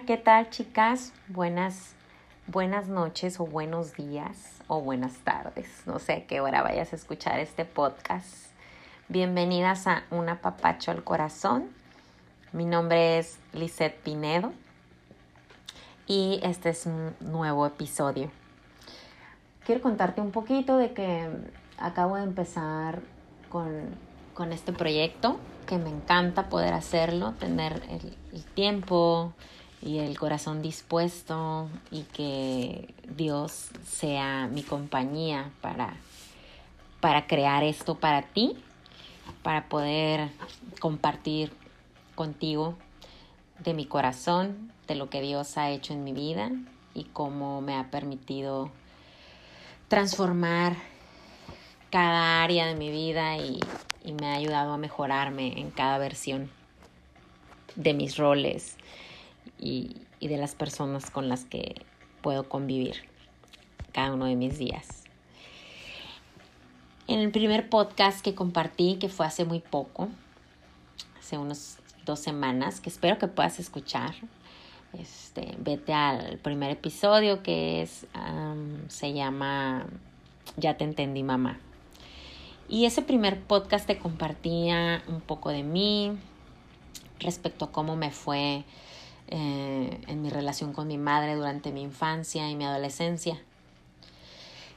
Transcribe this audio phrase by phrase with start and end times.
[0.00, 1.12] ¿qué tal chicas?
[1.28, 1.94] Buenas,
[2.46, 5.68] buenas noches o buenos días o buenas tardes.
[5.86, 8.46] No sé a qué hora vayas a escuchar este podcast.
[9.08, 11.68] Bienvenidas a Un apapacho al corazón.
[12.52, 14.54] Mi nombre es Lisette Pinedo
[16.06, 18.30] y este es un nuevo episodio.
[19.66, 21.28] Quiero contarte un poquito de que
[21.76, 23.02] acabo de empezar
[23.50, 23.94] con,
[24.32, 27.82] con este proyecto que me encanta poder hacerlo, tener
[28.32, 29.34] el tiempo
[29.82, 35.96] y el corazón dispuesto y que Dios sea mi compañía para,
[37.00, 38.56] para crear esto para ti,
[39.42, 40.30] para poder
[40.78, 41.52] compartir
[42.14, 42.76] contigo
[43.58, 46.50] de mi corazón, de lo que Dios ha hecho en mi vida
[46.94, 48.70] y cómo me ha permitido
[49.88, 50.76] transformar
[51.90, 53.58] cada área de mi vida y,
[54.04, 56.50] y me ha ayudado a mejorarme en cada versión
[57.74, 58.76] de mis roles
[59.62, 61.74] y, de las personas con las que
[62.20, 63.08] puedo convivir
[63.92, 65.04] cada uno de mis días.
[67.08, 70.08] En el primer podcast que compartí, que fue hace muy poco,
[71.18, 74.14] hace unos dos semanas, que espero que puedas escuchar,
[74.98, 78.06] este, vete al primer episodio que es,
[78.88, 79.86] se llama
[80.56, 81.58] Ya te entendí mamá.
[82.68, 86.16] Y ese primer podcast te compartía un poco de mí
[87.18, 88.64] respecto a cómo me fue
[89.34, 93.40] eh, en mi relación con mi madre durante mi infancia y mi adolescencia.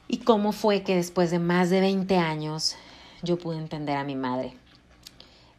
[0.08, 2.74] Y cómo fue que después de más de 20 años
[3.22, 4.54] yo pude entender a mi madre.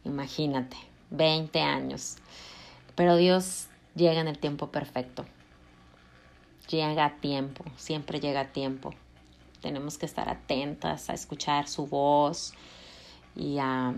[0.03, 0.77] Imagínate,
[1.11, 2.15] 20 años.
[2.95, 5.25] Pero Dios llega en el tiempo perfecto.
[6.67, 8.95] Llega a tiempo, siempre llega a tiempo.
[9.61, 12.55] Tenemos que estar atentas a escuchar su voz
[13.35, 13.93] y a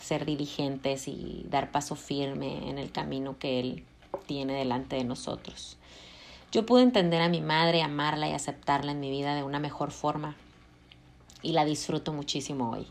[0.00, 3.84] ser diligentes y dar paso firme en el camino que Él
[4.26, 5.76] tiene delante de nosotros.
[6.52, 9.92] Yo pude entender a mi madre, amarla y aceptarla en mi vida de una mejor
[9.92, 10.36] forma
[11.42, 12.86] y la disfruto muchísimo hoy.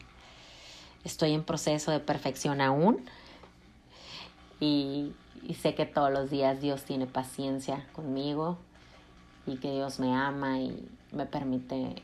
[1.04, 3.06] Estoy en proceso de perfección aún
[4.60, 5.14] y,
[5.62, 8.58] sé que todos los días Dios tiene paciencia conmigo
[9.46, 12.02] y que Dios me ama y me permite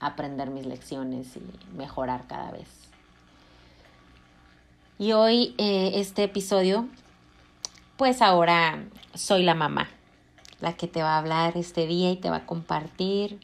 [0.00, 2.68] aprender mis lecciones y mejorar cada vez.
[4.98, 6.88] Y hoy eh, este episodio,
[7.96, 8.84] pues ahora
[9.14, 9.88] soy la mamá,
[10.60, 13.40] la que te va a hablar este día y te va a compartir.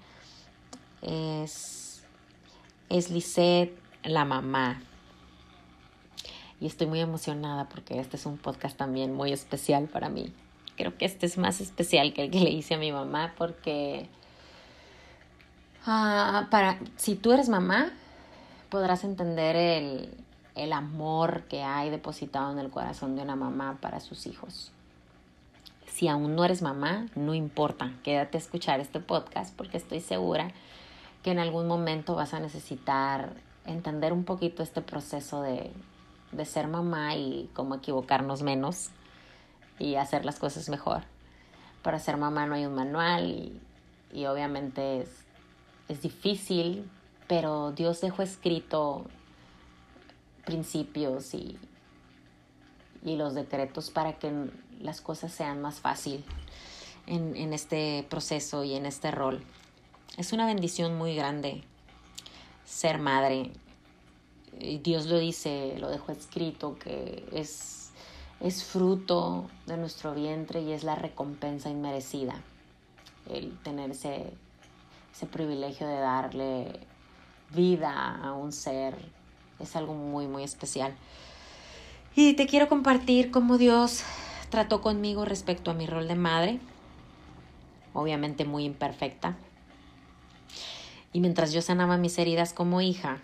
[1.01, 2.03] Es,
[2.89, 4.83] es Lisette, la mamá.
[6.61, 10.33] Y estoy muy emocionada porque este es un podcast también muy especial para mí.
[10.77, 14.09] Creo que este es más especial que el que le hice a mi mamá porque
[15.85, 17.91] Ah, para, si tú eres mamá,
[18.69, 20.15] podrás entender el,
[20.55, 24.73] el amor que hay depositado en el corazón de una mamá para sus hijos.
[25.87, 30.51] Si aún no eres mamá, no importa, quédate a escuchar este podcast porque estoy segura
[31.23, 33.35] que en algún momento vas a necesitar
[33.67, 35.71] entender un poquito este proceso de,
[36.33, 38.91] de ser mamá y cómo equivocarnos menos
[39.79, 41.03] y hacer las cosas mejor.
[41.83, 43.61] Para ser mamá no hay un manual y,
[44.13, 45.23] y obviamente es
[45.93, 46.89] es difícil,
[47.29, 49.05] pero Dios dejó escrito
[50.45, 51.59] principios y,
[53.05, 54.33] y los decretos para que
[54.81, 56.25] las cosas sean más fácil
[57.07, 59.43] en, en este proceso y en este rol.
[60.17, 61.63] Es una bendición muy grande
[62.65, 63.53] ser madre.
[64.83, 67.91] Dios lo dice, lo dejó escrito, que es,
[68.41, 72.41] es fruto de nuestro vientre y es la recompensa inmerecida
[73.31, 74.33] el tener ese
[75.13, 76.81] ese privilegio de darle
[77.55, 78.97] vida a un ser
[79.63, 80.95] es algo muy, muy especial.
[82.15, 84.03] Y te quiero compartir cómo Dios
[84.51, 86.61] trató conmigo respecto a mi rol de madre,
[87.95, 89.37] obviamente muy imperfecta.
[91.15, 93.21] Y mientras yo sanaba mis heridas como hija,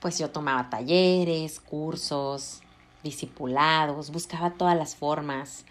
[0.00, 2.60] pues yo tomaba talleres, cursos,
[3.02, 5.64] discipulados, buscaba todas las formas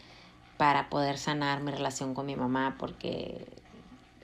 [0.58, 3.46] para poder sanar mi relación con mi mamá, porque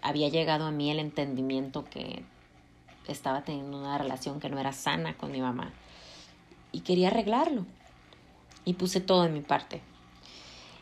[0.01, 2.24] había llegado a mí el entendimiento que
[3.12, 5.71] estaba teniendo una relación que no era sana con mi mamá
[6.71, 7.65] y quería arreglarlo
[8.65, 9.81] y puse todo en mi parte.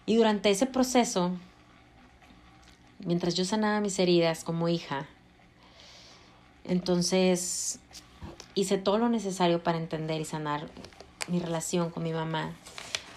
[0.05, 1.31] Y durante ese proceso,
[2.99, 5.07] mientras yo sanaba mis heridas como hija,
[6.63, 7.79] entonces
[8.55, 10.67] hice todo lo necesario para entender y sanar
[11.27, 12.53] mi relación con mi mamá,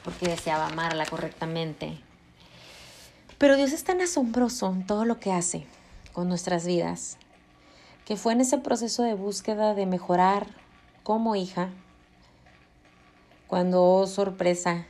[0.05, 1.99] porque deseaba amarla correctamente.
[3.38, 5.66] Pero Dios es tan asombroso en todo lo que hace
[6.12, 7.19] con nuestras vidas,
[8.08, 10.46] que fue en ese proceso de búsqueda de mejorar
[11.02, 11.69] como hija,
[13.46, 14.87] cuando, oh sorpresa,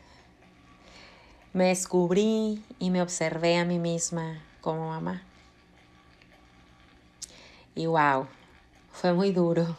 [1.53, 5.25] me descubrí y me observé a mí misma como mamá.
[7.75, 8.29] Y wow,
[8.93, 9.77] fue muy duro,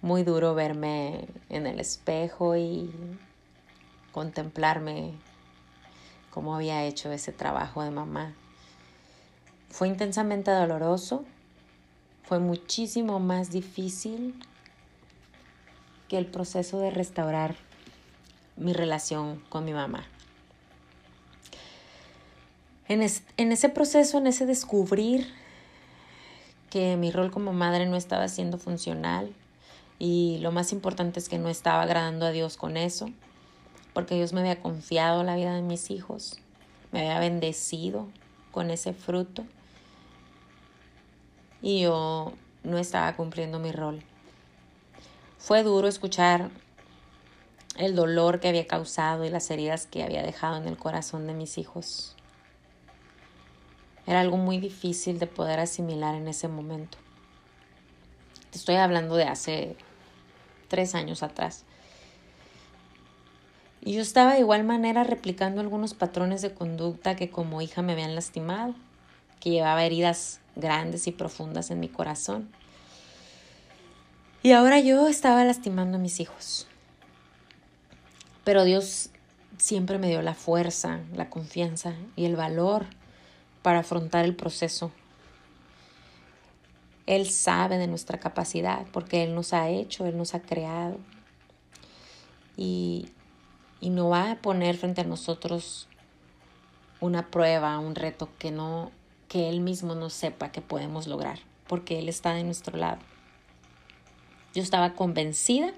[0.00, 3.18] muy duro verme en el espejo y
[4.12, 5.14] contemplarme
[6.30, 8.32] cómo había hecho ese trabajo de mamá.
[9.70, 11.24] Fue intensamente doloroso,
[12.22, 14.34] fue muchísimo más difícil
[16.08, 17.56] que el proceso de restaurar
[18.56, 20.04] mi relación con mi mamá.
[22.88, 25.26] En, ese proceso, en ese descubrir
[26.68, 29.32] que mi rol como madre no estaba siendo funcional
[29.98, 33.08] y lo más importante es que no estaba agradando a Dios con eso,
[33.94, 36.38] porque Dios me había confiado la vida de mis hijos,
[36.92, 38.08] me había bendecido
[38.50, 39.46] con ese fruto
[41.62, 42.32] y yo
[42.64, 44.02] no estaba cumpliendo mi rol.
[45.38, 46.50] Fue duro escuchar
[47.76, 51.34] el dolor que había causado y las heridas que había dejado en el corazón de
[51.34, 52.16] mis hijos.
[54.06, 56.98] Era algo muy difícil de poder asimilar en ese momento.
[58.50, 59.76] Te estoy hablando de hace
[60.68, 61.64] tres años atrás.
[63.80, 67.92] Y yo estaba de igual manera replicando algunos patrones de conducta que como hija me
[67.92, 68.74] habían lastimado,
[69.40, 72.50] que llevaba heridas grandes y profundas en mi corazón.
[74.42, 76.66] Y ahora yo estaba lastimando a mis hijos.
[78.44, 79.10] Pero Dios
[79.56, 82.86] siempre me dio la fuerza, la confianza y el valor
[83.62, 84.90] para afrontar el proceso.
[87.06, 90.98] Él sabe de nuestra capacidad porque Él nos ha hecho, Él nos ha creado.
[92.56, 93.08] Y,
[93.80, 95.88] y no va a poner frente a nosotros
[97.00, 98.90] una prueba, un reto que no,
[99.32, 102.98] que Él mismo no sepa que podemos lograr, porque Él está de nuestro lado.
[104.54, 105.72] Yo estaba convencida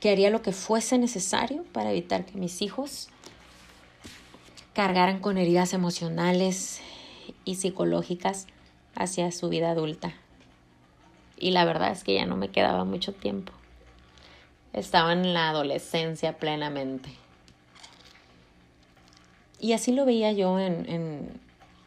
[0.00, 3.08] que haría lo que fuese necesario para evitar que mis hijos
[4.74, 6.82] cargaran con heridas emocionales
[7.46, 8.46] y psicológicas
[8.96, 10.12] hacia su vida adulta.
[11.38, 13.54] Y la verdad es que ya no me quedaba mucho tiempo.
[14.74, 17.08] Estaba en la adolescencia plenamente.
[19.58, 21.40] Y así lo veía yo en, en,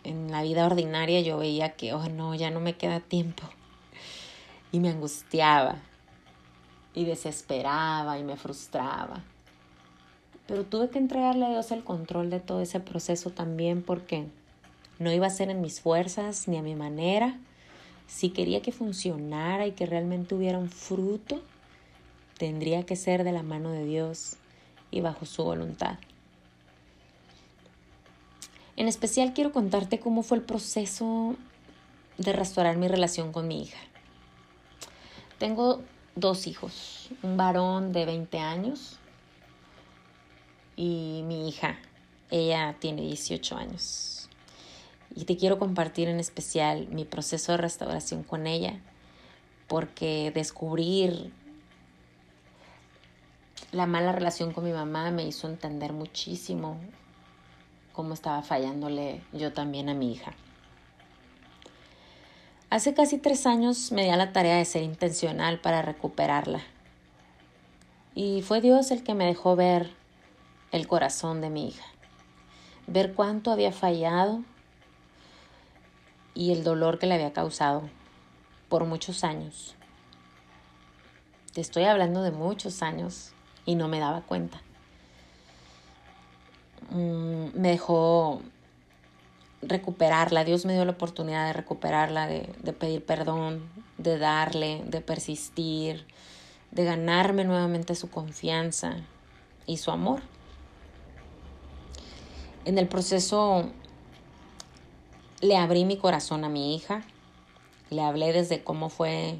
[0.05, 1.21] en la vida ordinaria.
[1.21, 3.43] Yo veía que, oh no, ya no me queda tiempo.
[4.71, 5.75] Y me angustiaba.
[6.93, 9.23] Y desesperaba y me frustraba.
[10.47, 14.27] Pero tuve que entregarle a Dios el control de todo ese proceso también porque
[14.99, 17.37] no iba a ser en mis fuerzas ni a mi manera.
[18.07, 21.41] Si quería que funcionara y que realmente hubiera un fruto,
[22.37, 24.37] tendría que ser de la mano de Dios
[24.91, 25.97] y bajo su voluntad.
[28.77, 31.35] En especial quiero contarte cómo fue el proceso
[32.17, 33.79] de restaurar mi relación con mi hija.
[35.37, 35.81] Tengo
[36.15, 38.97] dos hijos, un varón de 20 años
[40.75, 41.77] y mi hija,
[42.31, 44.29] ella tiene 18 años.
[45.15, 48.81] Y te quiero compartir en especial mi proceso de restauración con ella,
[49.67, 51.31] porque descubrir
[53.71, 56.77] la mala relación con mi mamá me hizo entender muchísimo
[57.95, 60.33] cómo estaba fallándole yo también a mi hija.
[62.69, 66.61] Hace casi tres años me di a la tarea de ser intencional para recuperarla.
[68.13, 69.91] Y fue Dios el que me dejó ver
[70.71, 71.85] el corazón de mi hija,
[72.87, 74.43] ver cuánto había fallado
[76.33, 77.83] y el dolor que le había causado
[78.67, 79.75] por muchos años.
[81.53, 83.31] Te estoy hablando de muchos años
[83.65, 84.64] y no me daba cuenta.
[86.91, 88.41] Mm, me dejó
[89.61, 95.01] recuperarla, Dios me dio la oportunidad de recuperarla, de, de pedir perdón, de darle, de
[95.01, 96.05] persistir,
[96.71, 98.97] de ganarme nuevamente su confianza
[99.65, 100.21] y su amor.
[102.65, 103.69] En el proceso
[105.41, 107.03] le abrí mi corazón a mi hija,
[107.89, 109.39] le hablé desde cómo fue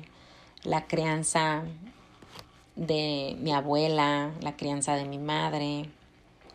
[0.63, 1.63] la crianza
[2.75, 5.89] de mi abuela, la crianza de mi madre,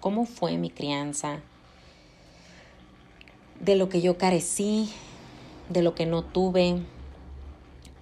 [0.01, 1.41] cómo fue mi crianza,
[3.61, 4.91] de lo que yo carecí,
[5.69, 6.83] de lo que no tuve,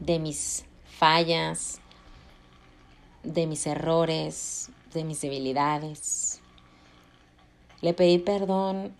[0.00, 0.64] de mis
[0.98, 1.80] fallas,
[3.24, 6.40] de mis errores, de mis debilidades.
[7.80, 8.94] Le pedí perdón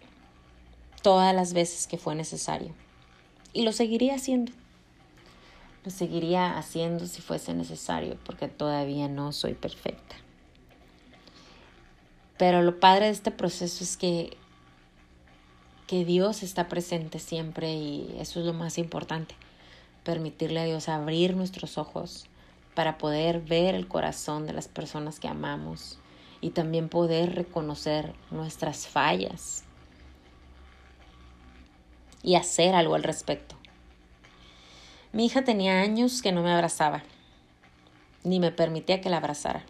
[1.03, 2.75] todas las veces que fue necesario.
[3.53, 4.53] Y lo seguiría haciendo.
[5.85, 10.17] Lo seguiría haciendo si fuese necesario, porque todavía no soy perfecta.
[12.39, 14.37] Pero lo padre de este proceso es que,
[15.87, 19.35] que Dios está presente siempre y eso es lo más importante.
[20.05, 22.27] Permitirle a Dios abrir nuestros ojos
[22.75, 25.99] para poder ver el corazón de las personas que amamos
[26.41, 29.65] y también poder reconocer nuestras fallas
[32.23, 33.57] y hacer algo al respecto.
[35.13, 37.03] Mi hija tenía años que no me abrazaba,
[38.23, 39.65] ni me permitía que la abrazara.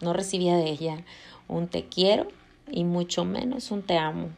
[0.00, 1.04] No recibía de ella
[1.48, 2.28] un te quiero
[2.70, 4.30] y mucho menos un te amo.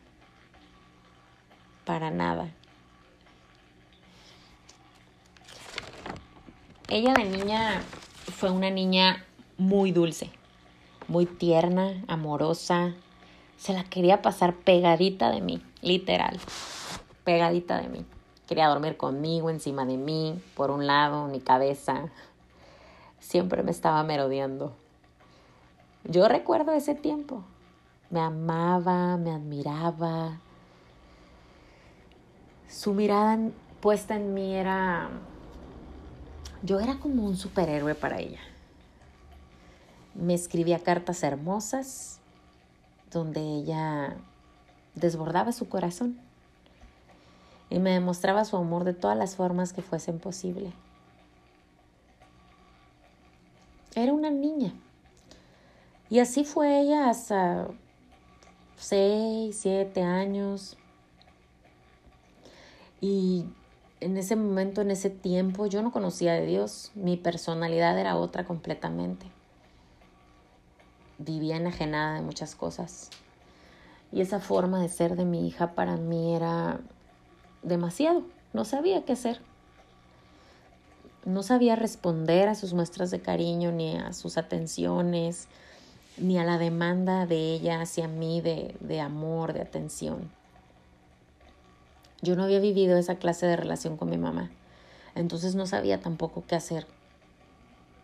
[1.85, 2.51] Para nada.
[6.89, 7.83] Ella de niña
[8.37, 9.25] fue una niña
[9.57, 10.31] muy dulce,
[11.09, 12.93] muy tierna, amorosa.
[13.57, 16.39] Se la quería pasar pegadita de mí, literal,
[17.25, 18.05] pegadita de mí.
[18.47, 22.11] Quería dormir conmigo, encima de mí, por un lado, mi cabeza.
[23.21, 24.75] Siempre me estaba merodeando.
[26.05, 27.45] Yo recuerdo ese tiempo.
[28.11, 30.41] Me amaba, me admiraba.
[32.69, 33.39] Su mirada
[33.81, 35.11] puesta en mí era
[36.65, 38.39] yo era como un superhéroe para ella.
[40.15, 42.21] Me escribía cartas hermosas
[43.11, 44.17] donde ella
[44.95, 46.21] desbordaba su corazón
[47.69, 50.73] y me demostraba su amor de todas las formas que fuesen posible.
[53.97, 54.73] Era una niña.
[56.13, 57.69] Y así fue ella hasta
[58.77, 60.77] seis, siete años.
[63.01, 63.47] Y
[64.01, 66.91] en ese momento, en ese tiempo, yo no conocía de Dios.
[66.95, 69.25] Mi personalidad era otra completamente.
[71.17, 73.09] Vivía enajenada de muchas cosas.
[74.13, 76.79] Y esa forma de ser de mi hija para mí era
[77.63, 78.23] demasiado.
[78.53, 79.41] No sabía qué hacer.
[81.25, 85.49] No sabía responder a sus muestras de cariño, ni a sus atenciones,
[86.17, 90.31] ni a la demanda de ella hacia mí de, de amor, de atención.
[92.21, 94.51] Yo no había vivido esa clase de relación con mi mamá,
[95.15, 96.87] entonces no sabía tampoco qué hacer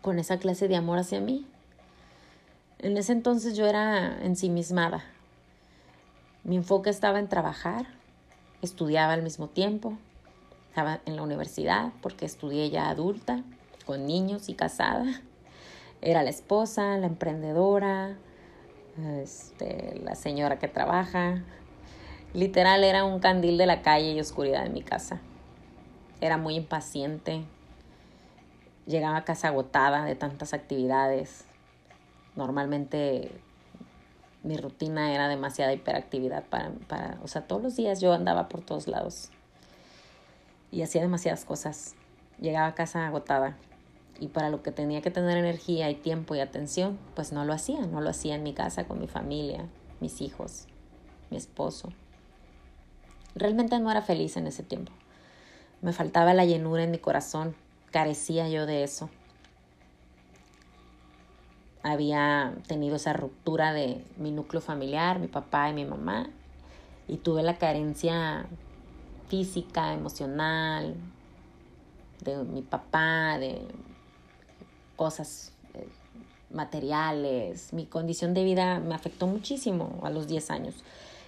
[0.03, 1.47] con esa clase de amor hacia mí.
[2.79, 5.05] En ese entonces yo era ensimismada.
[6.45, 7.87] Mi enfoque estaba en trabajar,
[8.62, 9.99] estudiaba al mismo tiempo,
[10.69, 13.43] estaba en la universidad porque estudié ya adulta,
[13.85, 15.23] con niños y casada.
[16.00, 18.17] Era la esposa, la emprendedora,
[19.21, 21.43] este, la señora que trabaja,
[22.35, 25.21] Literal era un candil de la calle y oscuridad en mi casa.
[26.21, 27.45] Era muy impaciente.
[28.87, 31.47] Llegaba a casa agotada de tantas actividades.
[32.37, 33.33] Normalmente
[34.43, 38.61] mi rutina era demasiada hiperactividad para, para, o sea, todos los días yo andaba por
[38.61, 39.31] todos lados
[40.71, 41.95] y hacía demasiadas cosas.
[42.38, 43.57] Llegaba a casa agotada
[44.21, 47.53] y para lo que tenía que tener energía y tiempo y atención, pues no lo
[47.53, 49.67] hacía, no lo hacía en mi casa con mi familia,
[50.01, 50.67] mis hijos,
[51.31, 51.91] mi esposo.
[53.35, 54.93] Realmente no era feliz en ese tiempo.
[55.81, 57.55] Me faltaba la llenura en mi corazón,
[57.93, 59.09] carecía yo de eso.
[61.85, 66.29] Había tenido esa ruptura de mi núcleo familiar, mi papá y mi mamá,
[67.07, 68.47] y tuve la carencia
[69.29, 70.97] física, emocional,
[72.25, 73.63] de mi papá, de
[74.99, 75.88] cosas eh,
[76.50, 77.73] materiales.
[77.73, 80.75] Mi condición de vida me afectó muchísimo a los 10 años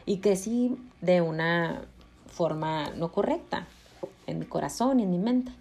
[0.05, 1.83] y crecí de una
[2.27, 3.67] forma no correcta
[4.27, 5.53] en mi corazón y en mi mente.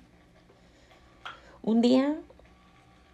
[1.62, 2.18] Un día,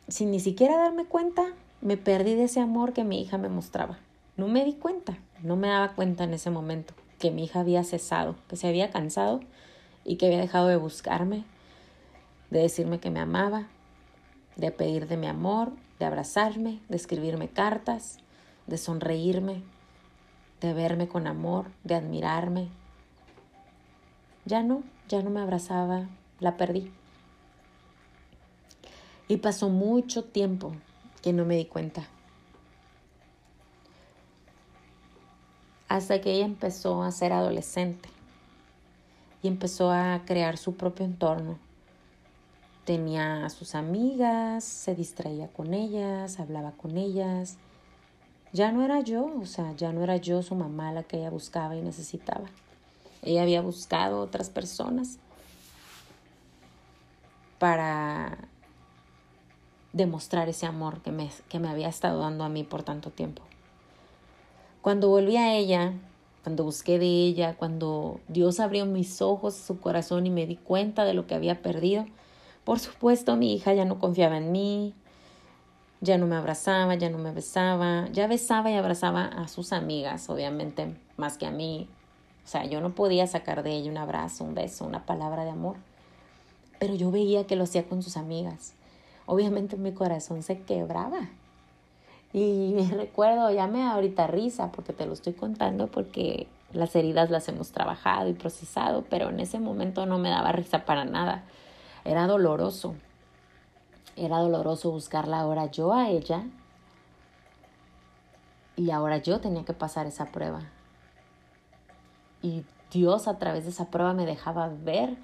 [0.07, 1.43] sin ni siquiera darme cuenta,
[1.81, 3.99] me perdí de ese amor que mi hija me mostraba.
[4.37, 7.83] No me di cuenta, no me daba cuenta en ese momento que mi hija había
[7.83, 9.41] cesado, que se había cansado
[10.05, 11.43] y que había dejado de buscarme,
[12.49, 13.67] de decirme que me amaba,
[14.55, 18.17] de pedir de mi amor, de abrazarme, de escribirme cartas,
[18.67, 19.63] de sonreírme,
[20.61, 22.69] de verme con amor, de admirarme,
[24.45, 26.07] ya no, ya no me abrazaba,
[26.39, 26.91] la perdí.
[29.27, 30.73] Y pasó mucho tiempo
[31.23, 32.03] que no me di cuenta.
[35.87, 38.09] Hasta que ella empezó a ser adolescente
[39.41, 41.57] y empezó a crear su propio entorno.
[42.85, 47.57] Tenía a sus amigas, se distraía con ellas, hablaba con ellas.
[48.53, 51.29] Ya no era yo, o sea, ya no era yo su mamá la que ella
[51.29, 52.45] buscaba y necesitaba.
[53.23, 55.17] Ella había buscado otras personas
[57.57, 58.37] para
[59.93, 63.41] demostrar ese amor que me, que me había estado dando a mí por tanto tiempo.
[64.81, 65.93] Cuando volví a ella,
[66.43, 71.05] cuando busqué de ella, cuando Dios abrió mis ojos, su corazón y me di cuenta
[71.05, 72.05] de lo que había perdido,
[72.65, 74.93] por supuesto mi hija ya no confiaba en mí,
[76.01, 80.29] ya no me abrazaba, ya no me besaba, ya besaba y abrazaba a sus amigas,
[80.29, 81.87] obviamente, más que a mí,
[82.45, 85.49] o sea, yo no podía sacar de ella un abrazo, un beso, una palabra de
[85.49, 85.77] amor.
[86.79, 88.73] Pero yo veía que lo hacía con sus amigas.
[89.25, 91.29] Obviamente mi corazón se quebraba.
[92.33, 96.95] Y me recuerdo, ya me da ahorita risa porque te lo estoy contando porque las
[96.95, 101.03] heridas las hemos trabajado y procesado, pero en ese momento no me daba risa para
[101.03, 101.43] nada.
[102.05, 102.95] Era doloroso.
[104.15, 106.45] Era doloroso buscarla ahora yo a ella
[108.77, 110.61] y ahora yo tenía que pasar esa prueba.
[112.41, 115.17] Y Dios a través de esa prueba me dejaba ver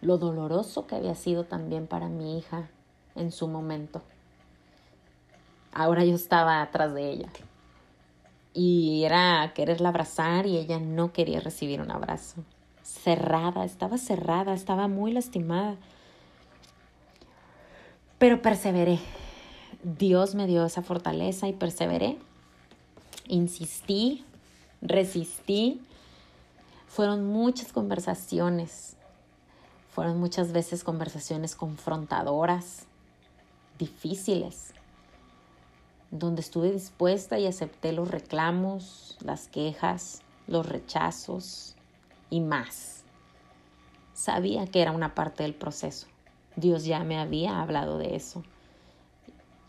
[0.00, 2.68] lo doloroso que había sido también para mi hija
[3.14, 4.02] en su momento.
[5.72, 7.28] Ahora yo estaba atrás de ella.
[8.52, 12.42] Y era quererla abrazar y ella no quería recibir un abrazo.
[12.82, 15.76] Cerrada, estaba cerrada, estaba muy lastimada.
[18.18, 18.98] Pero perseveré.
[19.82, 22.18] Dios me dio esa fortaleza y perseveré.
[23.28, 24.24] Insistí,
[24.80, 25.80] resistí.
[26.88, 28.96] Fueron muchas conversaciones.
[29.92, 32.86] Fueron muchas veces conversaciones confrontadoras,
[33.78, 34.74] difíciles
[36.10, 41.74] donde estuve dispuesta y acepté los reclamos, las quejas, los rechazos
[42.30, 43.02] y más.
[44.14, 46.06] Sabía que era una parte del proceso.
[46.56, 48.42] Dios ya me había hablado de eso.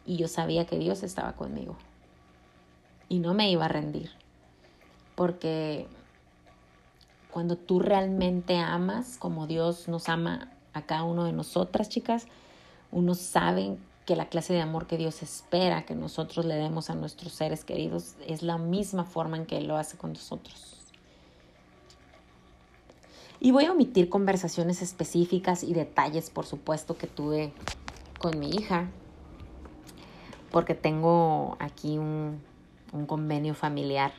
[0.05, 1.75] Y yo sabía que Dios estaba conmigo.
[3.09, 4.11] Y no me iba a rendir.
[5.15, 5.87] Porque
[7.31, 12.27] cuando tú realmente amas como Dios nos ama a cada uno de nosotras, chicas,
[12.91, 16.95] uno sabe que la clase de amor que Dios espera que nosotros le demos a
[16.95, 20.76] nuestros seres queridos es la misma forma en que Él lo hace con nosotros.
[23.39, 27.53] Y voy a omitir conversaciones específicas y detalles, por supuesto, que tuve
[28.19, 28.87] con mi hija,
[30.51, 32.41] porque tengo aquí un,
[32.91, 34.11] un convenio familiar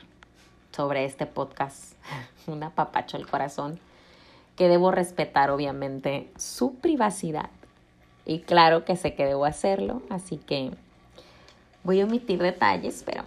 [0.71, 1.95] sobre este podcast,
[2.47, 3.79] un apapacho al corazón,
[4.55, 7.49] que debo respetar, obviamente, su privacidad
[8.25, 10.71] y claro que sé que debo hacerlo, así que
[11.83, 13.23] voy a omitir detalles, pero,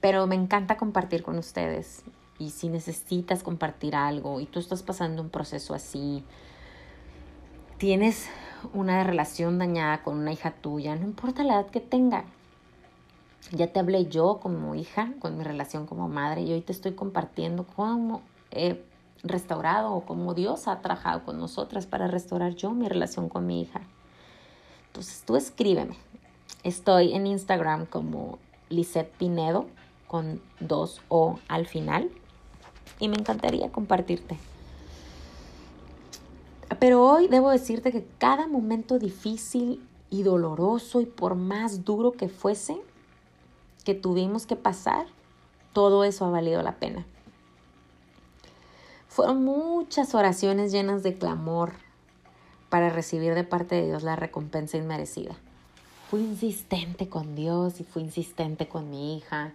[0.00, 2.02] pero me encanta compartir con ustedes.
[2.38, 6.24] Y si necesitas compartir algo y tú estás pasando un proceso así,
[7.78, 8.28] tienes
[8.72, 12.24] una relación dañada con una hija tuya, no importa la edad que tenga.
[13.50, 16.92] Ya te hablé yo como hija, con mi relación como madre, y hoy te estoy
[16.92, 18.82] compartiendo cómo he
[19.22, 23.60] restaurado o como Dios ha trabajado con nosotras para restaurar yo mi relación con mi
[23.60, 23.80] hija.
[24.86, 25.96] Entonces tú escríbeme.
[26.64, 29.66] Estoy en Instagram como Lisette Pinedo
[30.06, 32.10] con dos O al final
[32.98, 34.38] y me encantaría compartirte.
[36.78, 42.28] Pero hoy debo decirte que cada momento difícil y doloroso y por más duro que
[42.28, 42.80] fuese
[43.84, 45.06] que tuvimos que pasar,
[45.72, 47.04] todo eso ha valido la pena.
[49.08, 51.72] Fueron muchas oraciones llenas de clamor
[52.68, 55.36] para recibir de parte de Dios la recompensa inmerecida.
[56.10, 59.52] Fui insistente con Dios y fui insistente con mi hija.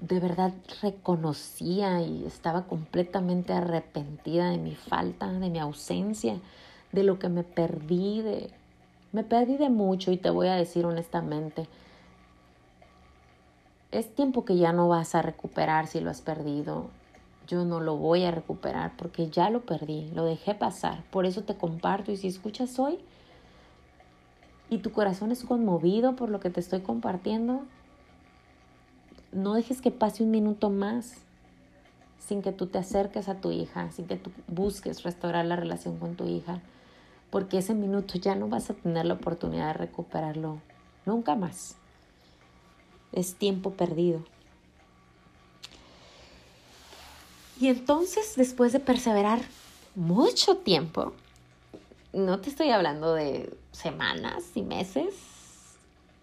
[0.00, 6.38] De verdad reconocía y estaba completamente arrepentida de mi falta, de mi ausencia,
[6.92, 8.50] de lo que me perdí, de
[9.12, 11.68] me perdí de mucho y te voy a decir honestamente,
[13.90, 16.90] es tiempo que ya no vas a recuperar si lo has perdido
[17.46, 21.02] yo no lo voy a recuperar porque ya lo perdí, lo dejé pasar.
[21.10, 22.98] Por eso te comparto y si escuchas hoy
[24.68, 27.62] y tu corazón es conmovido por lo que te estoy compartiendo,
[29.32, 31.14] no dejes que pase un minuto más
[32.18, 35.98] sin que tú te acerques a tu hija, sin que tú busques restaurar la relación
[35.98, 36.60] con tu hija,
[37.30, 40.60] porque ese minuto ya no vas a tener la oportunidad de recuperarlo
[41.04, 41.76] nunca más.
[43.12, 44.24] Es tiempo perdido.
[47.60, 49.40] Y entonces, después de perseverar
[49.94, 51.12] mucho tiempo,
[52.12, 55.14] no te estoy hablando de semanas y meses,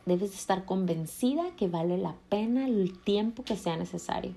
[0.06, 4.34] debes estar convencida que vale la pena el tiempo que sea necesario.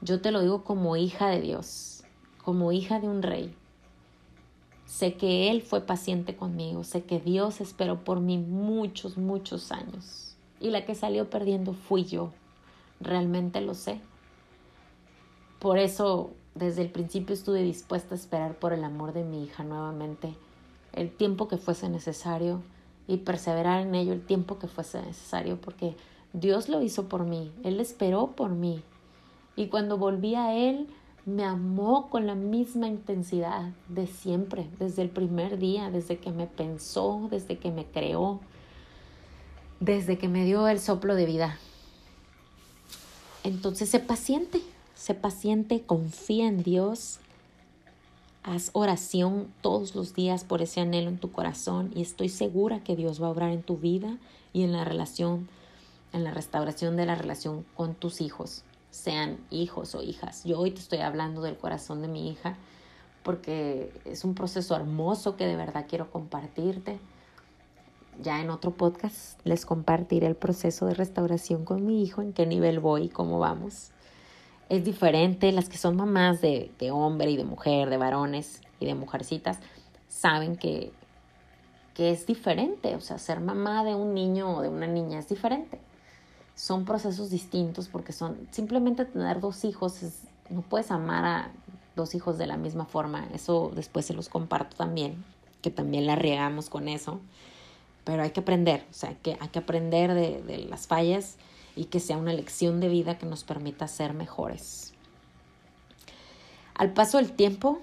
[0.00, 2.04] Yo te lo digo como hija de Dios,
[2.44, 3.54] como hija de un rey.
[4.86, 10.36] Sé que Él fue paciente conmigo, sé que Dios esperó por mí muchos, muchos años.
[10.60, 12.32] Y la que salió perdiendo fui yo.
[13.00, 14.00] Realmente lo sé.
[15.58, 19.62] Por eso desde el principio estuve dispuesta a esperar por el amor de mi hija
[19.62, 20.34] nuevamente,
[20.92, 22.62] el tiempo que fuese necesario
[23.08, 25.96] y perseverar en ello el tiempo que fuese necesario, porque
[26.32, 28.82] Dios lo hizo por mí, Él esperó por mí.
[29.56, 30.86] Y cuando volví a Él,
[31.26, 36.46] me amó con la misma intensidad de siempre, desde el primer día, desde que me
[36.46, 38.38] pensó, desde que me creó,
[39.80, 41.58] desde que me dio el soplo de vida.
[43.42, 44.60] Entonces sé paciente,
[44.98, 47.20] Sé paciente, confía en Dios.
[48.44, 52.94] Haz oración todos los días por ese anhelo en tu corazón y estoy segura que
[52.94, 54.16] Dios va a obrar en tu vida
[54.52, 55.48] y en la relación,
[56.12, 60.44] en la restauración de la relación con tus hijos, sean hijos o hijas.
[60.44, 62.56] Yo hoy te estoy hablando del corazón de mi hija
[63.24, 67.00] porque es un proceso hermoso que de verdad quiero compartirte.
[68.22, 72.46] Ya en otro podcast les compartiré el proceso de restauración con mi hijo, en qué
[72.46, 73.90] nivel voy y cómo vamos.
[74.68, 78.86] Es diferente, las que son mamás de, de hombre y de mujer, de varones y
[78.86, 79.58] de mujercitas,
[80.08, 80.92] saben que,
[81.94, 85.28] que es diferente, o sea, ser mamá de un niño o de una niña es
[85.28, 85.80] diferente.
[86.54, 90.00] Son procesos distintos porque son simplemente tener dos hijos,
[90.50, 91.50] no puedes amar a
[91.96, 95.24] dos hijos de la misma forma, eso después se los comparto también,
[95.62, 97.20] que también la riegamos con eso.
[98.04, 101.36] Pero hay que aprender, o sea, que hay que aprender de, de las fallas
[101.78, 104.92] y que sea una lección de vida que nos permita ser mejores.
[106.74, 107.80] Al paso del tiempo,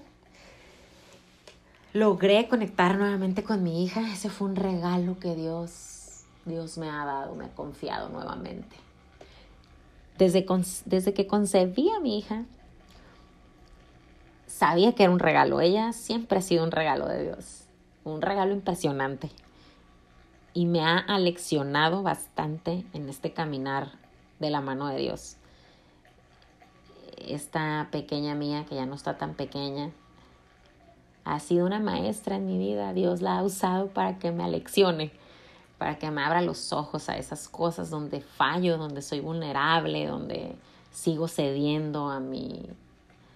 [1.94, 4.12] logré conectar nuevamente con mi hija.
[4.12, 8.76] Ese fue un regalo que Dios, Dios me ha dado, me ha confiado nuevamente.
[10.18, 10.44] Desde,
[10.84, 12.44] desde que concebí a mi hija,
[14.46, 15.62] sabía que era un regalo.
[15.62, 17.64] Ella siempre ha sido un regalo de Dios,
[18.04, 19.30] un regalo impresionante
[20.56, 23.92] y me ha aleccionado bastante en este caminar
[24.38, 25.36] de la mano de Dios.
[27.18, 29.90] Esta pequeña mía, que ya no está tan pequeña,
[31.26, 32.94] ha sido una maestra en mi vida.
[32.94, 35.12] Dios la ha usado para que me aleccione,
[35.76, 40.56] para que me abra los ojos a esas cosas donde fallo, donde soy vulnerable, donde
[40.90, 42.64] sigo cediendo a, mi,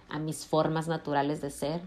[0.09, 1.81] a mis formas naturales de ser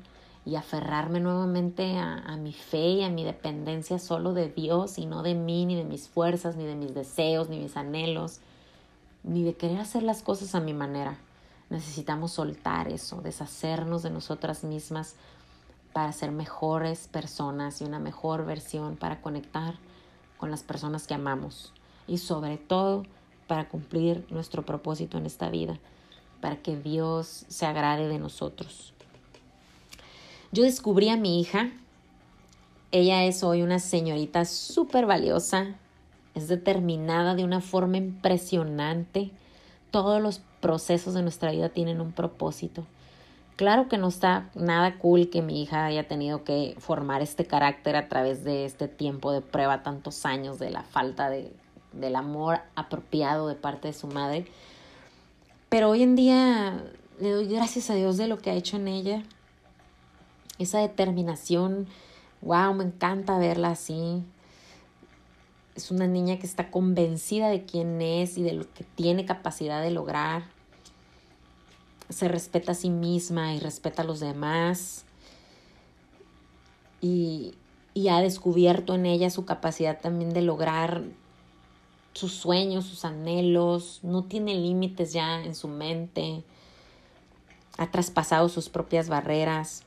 [0.47, 5.23] y aferrarme nuevamente a, mi fe y a mi dependencia solo de Dios y no
[5.23, 8.41] de mí, ni de mis fuerzas, ni de mis deseos, ni mis anhelos,
[9.23, 11.17] ni de querer hacer las cosas a mi manera.
[11.71, 15.15] Necesitamos soltar eso, deshacernos de nosotras mismas
[15.95, 19.75] para ser mejores personas y una mejor versión para conectar
[20.37, 21.73] con las personas que amamos
[22.07, 23.05] y sobre todo
[23.47, 25.79] para cumplir nuestro propósito en esta vida,
[26.41, 28.94] para que Dios se agrade de nosotros.
[30.55, 31.71] Yo descubrí a mi hija.
[32.93, 35.75] Ella es hoy una señorita súper valiosa.
[36.37, 39.33] Es determinada de una forma impresionante.
[39.91, 42.87] Todos los procesos de nuestra vida tienen un propósito.
[43.57, 47.97] Claro que no está nada cool que mi hija haya tenido que formar este carácter
[47.97, 51.53] a través de este tiempo de prueba, tantos años de la falta de,
[51.91, 54.47] del amor apropiado de parte de su madre.
[55.69, 56.81] Pero hoy en día
[57.21, 59.25] le doy gracias a Dios de lo que ha hecho en ella
[60.59, 61.87] esa determinación,
[62.43, 64.23] wow, me encanta verla así.
[65.75, 69.83] Es una niña que está convencida de quién es y de lo que tiene capacidad
[69.83, 70.45] de lograr.
[72.09, 75.05] Se respeta a sí misma y respeta a los demás.
[77.01, 77.55] Y,
[77.93, 81.03] y ha descubierto en ella su capacidad también de lograr
[82.13, 83.99] sus sueños, sus anhelos.
[84.05, 86.45] No tiene límites ya en su mente.
[87.77, 89.84] Ha traspasado sus propias barreras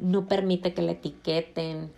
[0.00, 1.90] no permite que la etiqueten.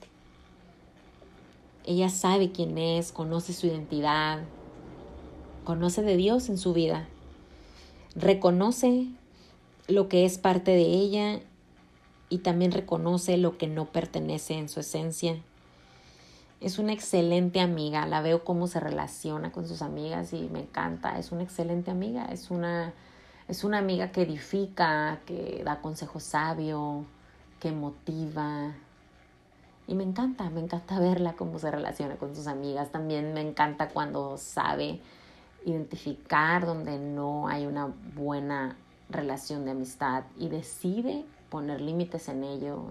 [1.84, 4.40] Ella sabe quién es, conoce su identidad,
[5.64, 7.08] conoce de Dios en su vida,
[8.14, 9.06] reconoce
[9.88, 11.40] lo que es parte de ella
[12.28, 15.40] y también reconoce lo que no pertenece en su esencia.
[16.60, 21.18] Es una excelente amiga, la veo cómo se relaciona con sus amigas y me encanta,
[21.18, 22.92] es una excelente amiga, es una,
[23.48, 27.06] es una amiga que edifica, que da consejo sabio,
[27.60, 28.74] que motiva.
[29.86, 32.90] Y me encanta, me encanta verla cómo se relaciona con sus amigas.
[32.90, 35.00] También me encanta cuando sabe
[35.66, 38.76] identificar donde no hay una buena
[39.10, 42.84] relación de amistad y decide poner límites en ello.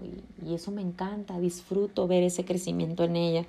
[0.44, 3.46] Y, eso me encanta, disfruto ver ese crecimiento en ella.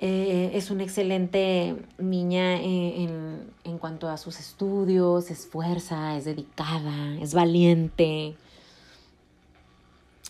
[0.00, 7.16] Eh, es una excelente niña en, en cuanto a sus estudios, es fuerza, es dedicada,
[7.20, 8.36] es valiente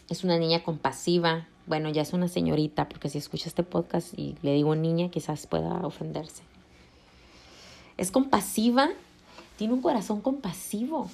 [0.09, 1.47] es una niña compasiva.
[1.66, 5.47] Bueno, ya es una señorita, porque si escucha este podcast y le digo niña, quizás
[5.47, 6.42] pueda ofenderse.
[7.99, 8.90] Es compasiva,
[9.57, 11.11] tiene un corazón compasivo,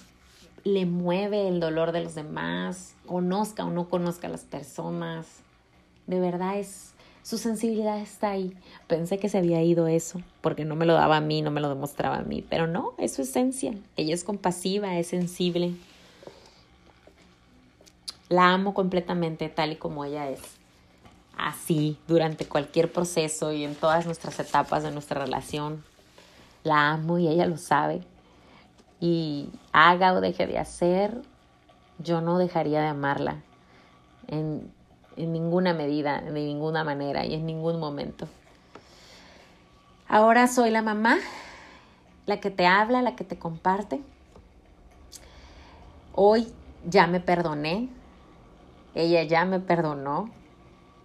[0.65, 5.27] le mueve el dolor de los demás, conozca o no conozca a las personas.
[6.07, 8.53] De verdad es, su sensibilidad está ahí.
[8.87, 11.63] Pensé que se había ido eso, porque no me lo daba a mí, no me
[11.63, 13.75] lo demostraba a mí, pero no, es su esencia.
[13.97, 15.75] Ella es compasiva, es sensible,
[18.29, 20.41] la amo completamente tal y como ella es.
[21.37, 25.85] Así, durante cualquier proceso y en todas nuestras etapas de nuestra relación.
[26.63, 28.03] La amo y ella lo sabe.
[29.01, 31.21] Y haga o deje de hacer,
[31.99, 33.43] yo no dejaría de amarla
[34.29, 34.73] en,
[35.17, 38.27] en ninguna medida, de ninguna manera y en ningún momento.
[40.09, 41.19] Ahora soy la mamá,
[42.27, 44.01] la que te habla, la que te comparte.
[46.15, 46.53] Hoy
[46.87, 47.89] ya me perdoné,
[48.95, 50.31] ella ya me perdonó,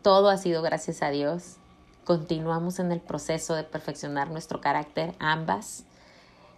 [0.04, 1.58] todo ha sido gracias a Dios.
[2.06, 5.86] Continuamos en el proceso de perfeccionar nuestro carácter, ambas,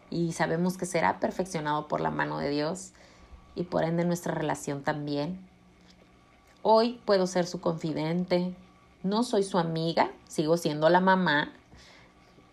[0.10, 2.92] y sabemos que será perfeccionado por la mano de Dios
[3.56, 5.40] y por ende nuestra relación también.
[6.64, 8.54] Hoy puedo ser su confidente,
[9.04, 11.54] no soy su amiga, sigo siendo la mamá,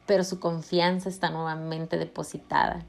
[0.06, 2.84] pero su confianza está nuevamente depositada.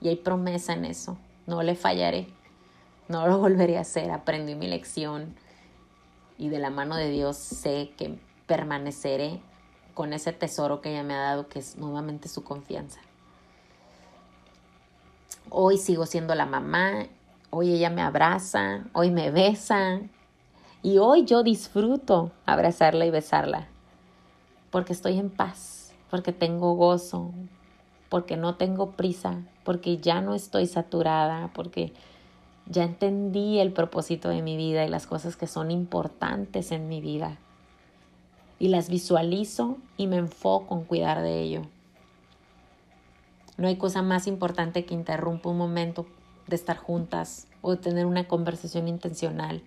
[0.00, 2.28] Y hay promesa en eso, no le fallaré,
[3.12, 5.36] no lo volveré a hacer, aprendí mi lección
[6.38, 9.40] y de la mano de Dios sé que permaneceré
[9.94, 12.98] con ese tesoro que ella me ha dado, que es nuevamente su confianza.
[15.50, 17.06] Hoy sigo siendo la mamá,
[17.50, 20.00] hoy ella me abraza, hoy me besa
[20.82, 23.68] y hoy yo disfruto abrazarla y besarla
[24.72, 27.30] porque estoy en paz, porque tengo gozo,
[28.08, 31.92] porque no tengo prisa, porque ya no estoy saturada, porque
[32.66, 37.00] ya entendí el propósito de mi vida y las cosas que son importantes en mi
[37.00, 37.38] vida.
[38.58, 41.62] Y las visualizo y me enfoco en cuidar de ello.
[43.56, 46.06] No hay cosa más importante que interrumpa un momento
[46.46, 49.62] de estar juntas o de tener una conversación intencional.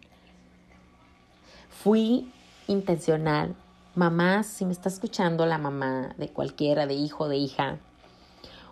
[1.69, 2.31] Fui
[2.67, 3.55] intencional.
[3.95, 7.77] Mamá, si me está escuchando la mamá de cualquiera, de hijo, de hija,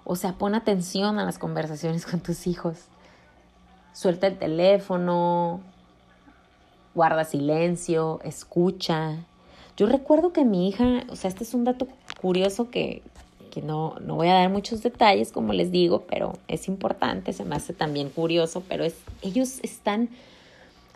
[0.03, 2.87] o sea, pon atención a las conversaciones con tus hijos.
[3.93, 5.61] Suelta el teléfono,
[6.95, 9.17] guarda silencio, escucha.
[9.77, 11.87] Yo recuerdo que mi hija, o sea, este es un dato
[12.21, 13.01] curioso que,
[13.51, 17.45] que no, no voy a dar muchos detalles, como les digo, pero es importante, se
[17.45, 20.09] me hace también curioso, pero es, ellos están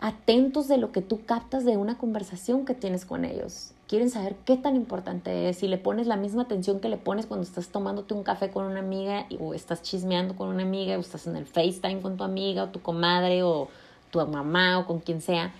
[0.00, 3.72] atentos de lo que tú captas de una conversación que tienes con ellos.
[3.88, 7.24] Quieren saber qué tan importante es, si le pones la misma atención que le pones
[7.24, 11.00] cuando estás tomándote un café con una amiga o estás chismeando con una amiga o
[11.00, 13.68] estás en el FaceTime con tu amiga o tu comadre o
[14.10, 15.54] tu mamá o con quien sea.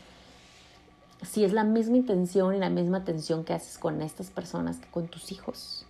[1.22, 4.88] Si es la misma intención y la misma atención que haces con estas personas que
[4.88, 5.86] con tus hijos.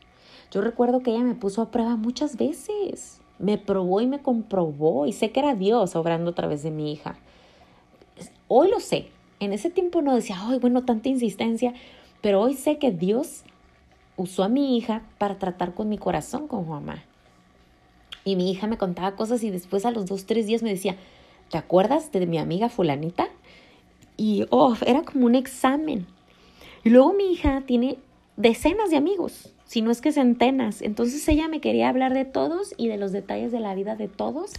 [0.53, 3.21] Yo recuerdo que ella me puso a prueba muchas veces.
[3.41, 6.93] Me probó y me comprobó y sé que era Dios obrando a través de mi
[6.93, 7.17] hija.
[8.47, 9.09] Hoy lo sé.
[9.41, 11.75] En ese tiempo no decía, ay, bueno, tanta insistencia,
[12.21, 13.43] pero hoy sé que Dios
[14.17, 17.05] usó a mi hija para tratar con mi corazón con mamá.
[18.25, 20.97] Y mi hija me contaba cosas y después a los dos, tres días me decía,
[21.51, 23.29] ¿te acuerdas de mi amiga fulanita?
[24.17, 26.07] Y, oh, era como un examen.
[26.85, 27.99] Y luego mi hija tiene
[28.37, 30.83] decenas de amigos si no es que centenas.
[30.83, 34.09] Entonces ella me quería hablar de todos y de los detalles de la vida de
[34.09, 34.53] todos.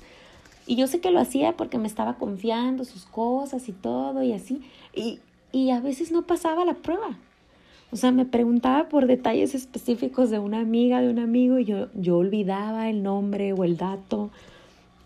[0.67, 4.33] Y yo sé que lo hacía porque me estaba confiando sus cosas y todo y
[4.33, 4.61] así.
[4.93, 5.19] Y,
[5.51, 7.17] y a veces no pasaba la prueba.
[7.91, 11.87] O sea, me preguntaba por detalles específicos de una amiga, de un amigo, y yo,
[11.95, 14.29] yo olvidaba el nombre o el dato.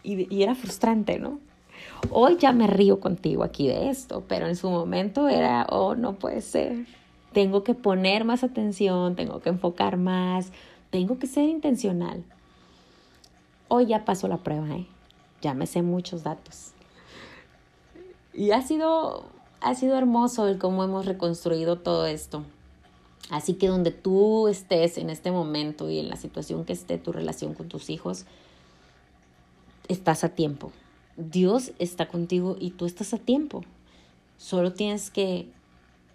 [0.03, 1.39] Y, era frustrante, ¿no?
[2.09, 6.13] Hoy ya me río contigo aquí de esto, pero en su momento era, oh, no
[6.13, 6.85] puede ser
[7.33, 10.51] tengo que poner más atención, tengo que enfocar más,
[10.91, 12.23] tengo que ser intencional.
[13.67, 14.85] Hoy ya pasó la prueba, ¿eh?
[15.41, 16.71] ya me sé muchos datos.
[18.33, 19.25] Y ha sido,
[19.61, 22.43] ha sido hermoso el cómo hemos reconstruido todo esto.
[23.29, 27.11] Así que donde tú estés en este momento y en la situación que esté tu
[27.11, 28.25] relación con tus hijos,
[29.87, 30.71] estás a tiempo.
[31.15, 33.63] Dios está contigo y tú estás a tiempo.
[34.37, 35.47] Solo tienes que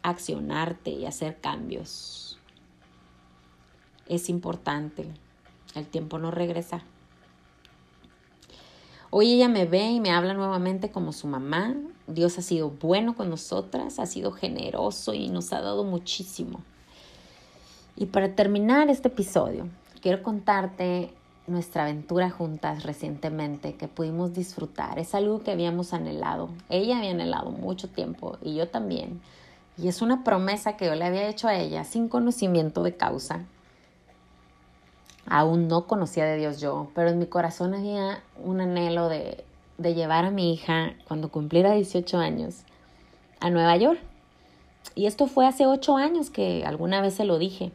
[0.03, 2.39] accionarte y hacer cambios.
[4.07, 5.07] Es importante.
[5.75, 6.83] El tiempo no regresa.
[9.11, 11.75] Hoy ella me ve y me habla nuevamente como su mamá.
[12.07, 16.61] Dios ha sido bueno con nosotras, ha sido generoso y nos ha dado muchísimo.
[18.01, 19.67] Y para terminar este episodio,
[20.01, 21.11] quiero contarte
[21.49, 25.01] nuestra aventura juntas recientemente que pudimos disfrutar.
[25.01, 26.49] Es algo que habíamos anhelado.
[26.69, 29.21] Ella había anhelado mucho tiempo y yo también.
[29.77, 33.41] Y es una promesa que yo le había hecho a ella sin conocimiento de causa.
[35.27, 39.45] Aún no conocía de Dios yo, pero en mi corazón había un anhelo de,
[39.77, 42.63] de llevar a mi hija cuando cumpliera 18 años
[43.41, 43.99] a Nueva York.
[44.95, 47.73] Y esto fue hace 8 años que alguna vez se lo dije.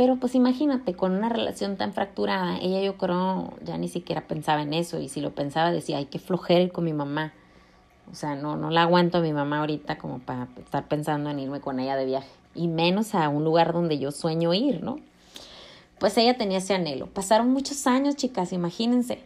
[0.00, 4.62] Pero pues imagínate, con una relación tan fracturada, ella yo creo ya ni siquiera pensaba
[4.62, 7.34] en eso y si lo pensaba decía, hay que flojera ir con mi mamá.
[8.10, 11.38] O sea, no, no la aguanto a mi mamá ahorita como para estar pensando en
[11.38, 12.30] irme con ella de viaje.
[12.54, 15.00] Y menos a un lugar donde yo sueño ir, ¿no?
[15.98, 17.06] Pues ella tenía ese anhelo.
[17.06, 19.22] Pasaron muchos años, chicas, imagínense.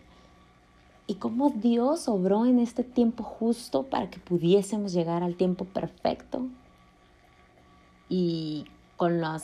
[1.07, 6.49] y cómo Dios obró en este tiempo justo para que pudiésemos llegar al tiempo perfecto
[8.09, 8.65] y
[8.97, 9.39] con la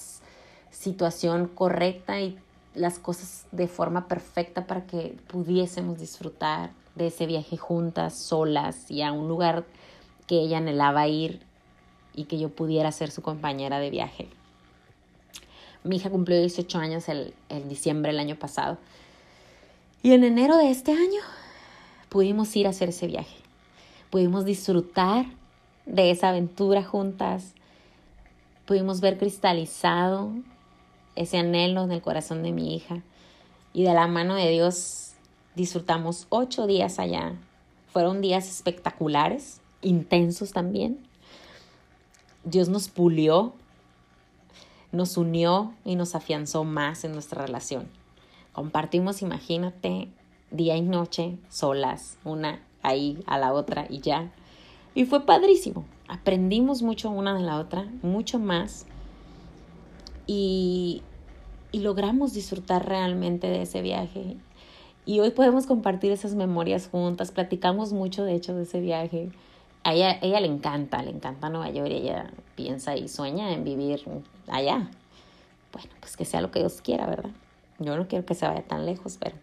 [0.71, 2.39] situación correcta y
[2.75, 9.03] las cosas de forma perfecta para que pudiésemos disfrutar de ese viaje juntas, solas y
[9.03, 9.65] a un lugar
[10.27, 11.41] que ella anhelaba ir
[12.15, 14.29] y que yo pudiera ser su compañera de viaje.
[15.83, 18.79] Mi hija cumplió 18 años el, el diciembre del año pasado
[20.03, 21.21] y en enero de este año
[22.09, 23.37] pudimos ir a hacer ese viaje.
[24.11, 25.27] Pudimos disfrutar
[25.87, 27.55] de esa aventura juntas.
[28.67, 30.33] Pudimos ver cristalizado
[31.17, 33.03] ese anhelo en el corazón de mi hija.
[33.73, 35.13] Y de la mano de Dios
[35.55, 37.35] disfrutamos ocho días allá.
[37.93, 40.99] Fueron días espectaculares, intensos también.
[42.45, 43.53] Dios nos pulió,
[44.93, 47.89] nos unió y nos afianzó más en nuestra relación.
[48.53, 50.09] Compartimos, imagínate,
[50.51, 54.33] día y noche, solas, una ahí a la otra y ya.
[54.95, 55.85] Y fue padrísimo.
[56.09, 58.87] Aprendimos mucho una de la otra, mucho más.
[60.33, 61.03] Y,
[61.73, 64.37] logramos disfrutar realmente de ese viaje.
[65.05, 67.33] Y hoy podemos compartir esas memorias juntas.
[67.33, 69.31] Platicamos mucho, de hecho, de ese viaje.
[69.83, 74.05] A ella, ella le encanta, le encanta Nueva York ella piensa y sueña en vivir
[74.47, 74.89] allá.
[75.73, 77.31] Bueno, pues que sea lo que Dios quiera, ¿verdad?
[77.81, 79.35] Yo no quiero que se vaya tan lejos, pero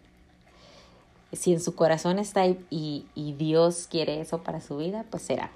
[1.32, 5.50] si en su corazón está y, y, Dios quiere eso para su vida, pues será.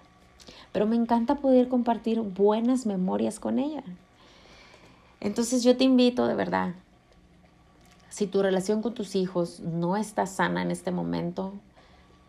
[0.73, 3.83] Pero me encanta poder compartir buenas memorias con ella.
[5.23, 6.75] Entonces yo te invito de verdad,
[8.11, 11.53] si tu relación con tus hijos no está sana en este momento,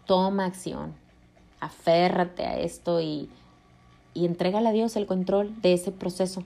[0.05, 0.93] toma acción,
[1.59, 3.31] aférrate a esto y,
[4.13, 6.43] y entrégale a Dios el control de ese proceso.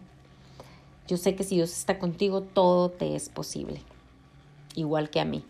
[1.09, 3.81] Yo sé que si Dios está contigo, todo te es posible,
[4.73, 5.43] igual que a mí.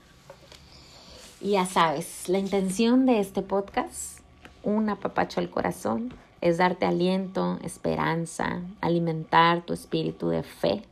[1.41, 4.21] Y ya sabes, la intención de este podcast,
[4.63, 10.83] un apapacho al corazón, es darte aliento, esperanza, alimentar tu espíritu de fe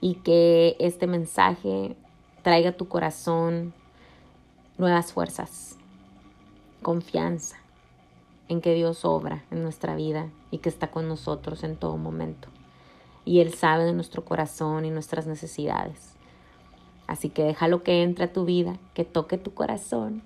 [0.00, 1.96] y que este mensaje
[2.42, 3.72] traiga a tu corazón
[4.78, 5.76] nuevas fuerzas,
[6.82, 7.56] confianza
[8.48, 12.48] en que Dios obra en nuestra vida y que está con nosotros en todo momento.
[13.24, 16.14] Y Él sabe de nuestro corazón y nuestras necesidades.
[17.06, 20.22] Así que déjalo que entre a tu vida, que toque tu corazón,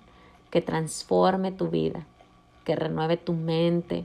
[0.51, 2.07] que transforme tu vida,
[2.67, 4.05] que renueve tu mente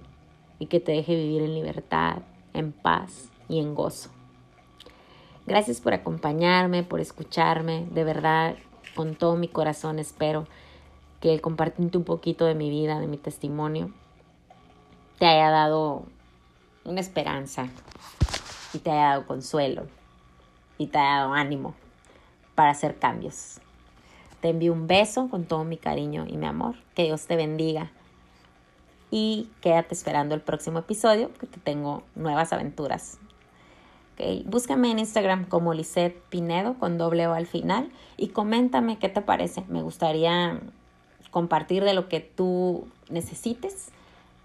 [0.60, 2.20] y que te deje vivir en libertad,
[2.54, 4.12] en paz y en gozo.
[5.48, 7.88] Gracias por acompañarme, por escucharme.
[7.92, 8.56] De verdad,
[8.96, 10.48] con todo mi corazón espero
[11.20, 13.92] que el compartirte un poquito de mi vida, de mi testimonio,
[15.18, 16.04] te haya dado
[16.86, 17.68] una esperanza
[18.74, 19.88] y te haya dado consuelo
[20.78, 21.74] y te haya dado ánimo
[22.54, 23.60] para hacer cambios.
[24.40, 26.76] Te envío un beso con todo mi cariño y mi amor.
[26.94, 27.92] Que Dios te bendiga.
[29.12, 33.20] Y quédate esperando el próximo episodio que te tengo nuevas aventuras.
[34.14, 34.44] Okay.
[34.48, 39.22] Búscame en Instagram como Lisette Pinedo con doble O al final y coméntame qué te
[39.22, 39.64] parece.
[39.68, 40.60] Me gustaría
[41.32, 43.90] compartir de lo que tú necesites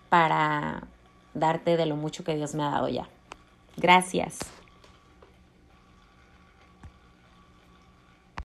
[0.08, 0.84] para
[1.34, 3.08] darte de lo mucho que Dios me ha dado ya.
[3.76, 4.38] Gracias.